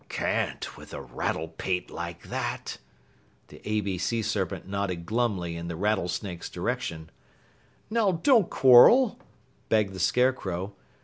"Can't, 0.09 0.75
with 0.77 0.95
a 0.95 0.99
rattlepate 1.03 1.91
like 1.91 2.29
that." 2.29 2.79
The 3.49 3.61
A 3.69 3.81
B 3.81 3.99
Sea 3.99 4.23
Serpent 4.23 4.67
nodded 4.67 5.05
glumly 5.05 5.55
in 5.55 5.67
the 5.67 5.75
Rattlesnake's 5.75 6.49
direction. 6.49 7.11
"Now 7.87 8.13
don't 8.13 8.49
quarrel," 8.49 9.19
begged 9.69 9.93
the 9.93 9.99
Scarecrow. 9.99 10.73